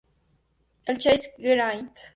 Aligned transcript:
La 0.87 0.95
Chaize-Giraud 0.97 1.95